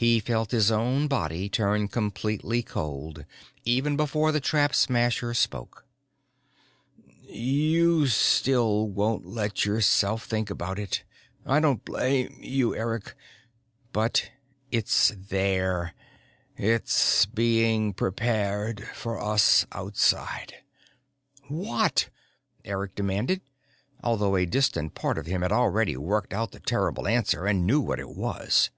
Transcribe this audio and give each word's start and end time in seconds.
He 0.00 0.20
felt 0.20 0.52
his 0.52 0.70
own 0.70 1.08
body 1.08 1.48
turn 1.48 1.88
completely 1.88 2.62
cold 2.62 3.24
even 3.64 3.96
before 3.96 4.30
the 4.30 4.38
Trap 4.38 4.72
Smasher 4.72 5.34
spoke. 5.34 5.86
"You 7.24 8.06
still 8.06 8.86
won't 8.86 9.26
let 9.26 9.64
yourself 9.64 10.24
think 10.24 10.50
about 10.50 10.78
it? 10.78 11.02
I 11.44 11.58
don't 11.58 11.84
blame 11.84 12.38
you, 12.40 12.76
Eric. 12.76 13.16
But 13.92 14.30
it's 14.70 15.10
there. 15.16 15.94
It's 16.56 17.26
being 17.26 17.92
prepared 17.92 18.86
for 18.94 19.20
us 19.20 19.66
outside." 19.72 20.54
"What?" 21.48 22.08
Eric 22.64 22.94
demanded, 22.94 23.40
although 24.04 24.36
a 24.36 24.46
distant 24.46 24.94
part 24.94 25.18
of 25.18 25.26
him 25.26 25.42
had 25.42 25.50
already 25.50 25.96
worked 25.96 26.32
out 26.32 26.52
the 26.52 26.60
terrible 26.60 27.08
answer 27.08 27.46
and 27.46 27.66
knew 27.66 27.80
what 27.80 27.98
it 27.98 28.10
was. 28.10 28.70